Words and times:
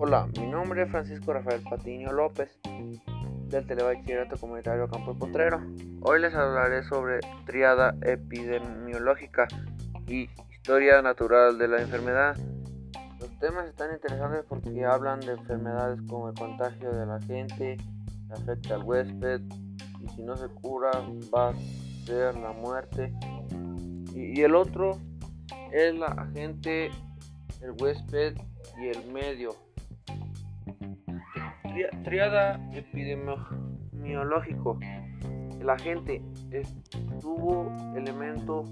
Hola, 0.00 0.28
mi 0.38 0.46
nombre 0.46 0.84
es 0.84 0.90
Francisco 0.92 1.32
Rafael 1.32 1.60
Patiño 1.68 2.12
López 2.12 2.56
del 3.48 3.66
Telebachillerato 3.66 4.36
Comunitario 4.36 4.88
Campo 4.88 5.12
Potrero. 5.18 5.60
Hoy 6.02 6.20
les 6.20 6.32
hablaré 6.36 6.84
sobre 6.84 7.18
triada 7.46 7.96
epidemiológica 8.02 9.48
y 10.06 10.30
historia 10.52 11.02
natural 11.02 11.58
de 11.58 11.66
la 11.66 11.80
enfermedad. 11.82 12.36
Los 13.18 13.36
temas 13.40 13.66
están 13.66 13.92
interesantes 13.92 14.44
porque 14.48 14.84
hablan 14.84 15.18
de 15.18 15.32
enfermedades 15.32 16.00
como 16.08 16.28
el 16.28 16.34
contagio 16.36 16.92
de 16.92 17.04
la 17.04 17.20
gente, 17.22 17.76
afecta 18.30 18.76
al 18.76 18.84
huésped 18.84 19.40
y 20.00 20.08
si 20.10 20.22
no 20.22 20.36
se 20.36 20.46
cura 20.46 20.92
va 21.34 21.48
a 21.48 21.54
ser 22.06 22.36
la 22.36 22.52
muerte. 22.52 23.12
Y, 24.14 24.38
y 24.38 24.44
el 24.44 24.54
otro 24.54 24.96
es 25.72 25.92
la 25.92 26.06
agente, 26.06 26.92
el 27.60 27.72
huésped 27.80 28.36
y 28.80 28.90
el 28.90 29.12
medio 29.12 29.56
triada 32.04 32.60
epidemiológico. 32.72 34.78
El 35.60 35.70
agente 35.70 36.22
estuvo 36.50 37.72
elemento 37.96 38.64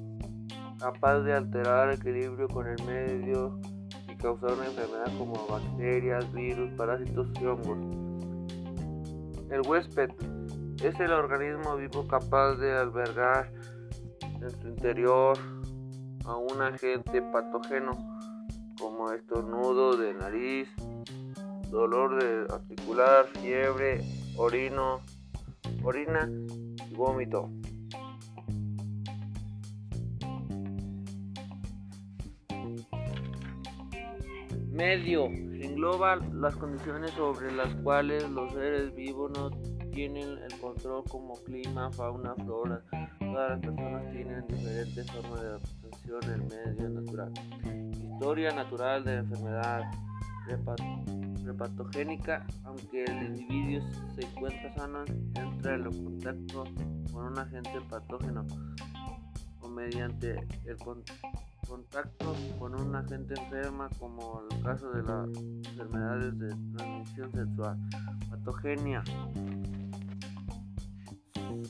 capaz 0.79 1.21
de 1.21 1.35
alterar 1.35 1.91
el 1.91 1.97
equilibrio 1.97 2.49
con 2.49 2.67
el 2.67 2.83
medio 2.85 3.61
y 4.09 4.17
causar 4.17 4.53
una 4.53 4.67
enfermedad 4.67 5.07
como 5.19 5.47
bacterias, 5.49 6.33
virus, 6.33 6.71
parásitos 6.73 7.29
y 7.41 7.47
hongos. 7.47 7.79
El 9.51 9.63
huésped 9.67 10.11
es 10.83 11.01
el 11.01 11.13
organismo 11.13 11.77
vivo 11.77 12.07
capaz 12.07 12.57
de 12.57 12.73
albergar 12.73 13.51
en 14.23 14.51
su 14.51 14.69
interior 14.69 15.39
a 16.25 16.37
un 16.37 16.61
agente 16.61 17.23
patógeno 17.23 17.93
como 18.79 19.11
estornudo 19.13 19.97
de 19.97 20.13
nariz, 20.15 20.69
dolor 21.71 22.23
de 22.23 22.53
articular, 22.53 23.27
fiebre, 23.41 24.03
orino, 24.37 25.01
orina 25.83 26.29
y 26.91 26.95
vómito. 26.95 27.51
Medio 34.71 35.27
engloba 35.27 36.17
las 36.17 36.55
condiciones 36.57 37.11
sobre 37.13 37.51
las 37.53 37.75
cuales 37.77 38.29
los 38.31 38.53
seres 38.53 38.95
vivos 38.95 39.33
no 39.33 39.51
tienen 39.91 40.39
el 40.39 40.61
control 40.61 41.03
como 41.09 41.35
clima, 41.45 41.91
fauna, 41.93 42.35
flora. 42.35 42.83
Todas 43.19 43.51
las 43.53 43.61
personas 43.61 44.13
tienen 44.13 44.47
diferentes 44.47 45.11
formas 45.11 45.41
de 45.41 45.49
adaptación 45.49 46.25
al 46.25 46.45
medio 46.45 46.89
natural. 46.91 47.33
Historia 48.13 48.53
natural 48.55 49.05
de 49.05 49.15
enfermedad 49.15 49.83
patogénica, 51.55 52.47
aunque 52.65 53.05
el 53.05 53.37
individuo 53.37 53.89
se 54.15 54.23
encuentra 54.27 54.75
sano, 54.75 55.05
entra 55.35 55.75
en 55.75 55.85
contacto 55.85 56.65
con 57.13 57.27
un 57.27 57.39
agente 57.39 57.81
patógeno 57.89 58.47
o 59.61 59.69
mediante 59.69 60.47
el 60.65 60.77
contacto 61.67 62.35
con 62.59 62.75
un 62.81 62.95
agente 62.95 63.35
enferma, 63.41 63.89
como 63.99 64.43
el 64.51 64.63
caso 64.63 64.91
de 64.91 65.03
las 65.03 65.29
enfermedades 65.69 66.39
de 66.39 66.49
transmisión 66.77 67.33
sexual. 67.33 67.79
Patogenia. 68.31 69.03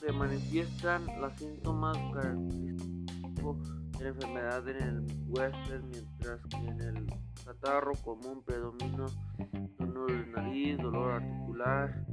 Se 0.00 0.12
manifiestan 0.12 1.06
los 1.20 1.32
síntomas 1.38 1.96
característicos 2.12 3.56
de 3.98 4.04
la 4.04 4.08
enfermedad 4.10 4.68
en 4.68 4.82
el 4.82 5.06
huésped, 5.28 5.82
mientras 5.84 6.40
que 6.46 6.56
en 6.56 6.80
el 6.80 7.06
catarro 7.46 7.92
común 8.02 8.42
predomina 8.44 9.06
dolor 9.78 10.10
de 10.10 10.26
nariz, 10.32 10.78
dolor 10.78 11.12
articular, 11.12 12.04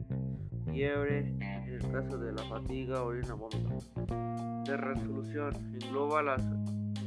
fiebre, 0.71 1.19
en 1.19 1.73
el 1.73 1.91
caso 1.91 2.19
de 2.19 2.33
la 2.33 2.43
fatiga, 2.43 3.01
orina, 3.03 3.33
vómito. 3.33 3.79
De 4.63 4.77
resolución 4.77 5.55
engloba 5.73 6.21
los 6.21 6.41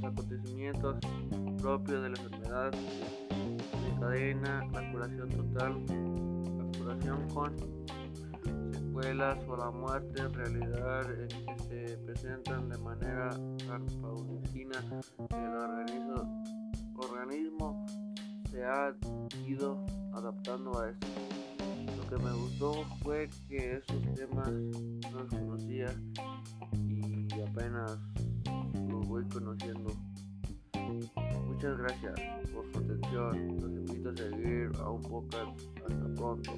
acontecimientos 0.03 0.97
propios 1.62 2.03
de 2.03 2.11
la 2.11 2.21
enfermedad, 2.21 2.73
cadena, 4.01 4.69
la 4.72 4.93
curación 4.93 5.28
total, 5.31 5.87
la 6.59 6.78
curación 6.78 7.28
con 7.33 7.56
secuelas 8.72 9.39
o 9.49 9.56
la 9.56 9.71
muerte 9.71 10.21
en 10.21 10.34
realidad 10.34 11.21
en 11.21 11.28
que 11.28 11.59
se 11.62 11.99
presentan 11.99 12.69
de 12.69 12.78
manera 12.78 13.31
paulatina 14.03 14.84
el 15.31 15.56
organismo, 15.56 16.45
organismo 16.97 17.86
se 18.56 18.65
ha 18.65 18.94
ido 19.47 19.84
adaptando 20.15 20.81
a 20.81 20.89
esto. 20.89 21.06
Lo 21.99 22.09
que 22.09 22.25
me 22.25 22.33
gustó 22.33 22.72
fue 23.03 23.28
que 23.49 23.77
esos 23.77 24.15
temas 24.15 24.49
no 24.49 25.21
los 25.21 25.28
conocía 25.28 25.94
y 26.72 27.28
apenas 27.43 27.99
los 28.89 29.06
voy 29.06 29.25
conociendo. 29.28 29.93
Muchas 31.47 31.77
gracias 31.77 32.15
por 32.55 32.72
su 32.72 32.78
atención. 32.78 33.59
Los 33.61 33.71
invito 33.72 34.09
a 34.09 34.16
seguir 34.16 34.71
a 34.81 34.89
un 34.91 35.03
podcast. 35.03 35.61
Hasta 35.87 36.15
pronto. 36.15 36.53